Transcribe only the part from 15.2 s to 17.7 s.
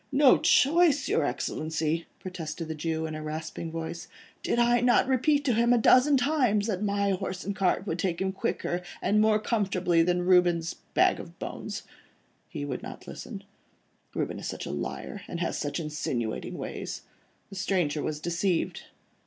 and has such insinuating ways. The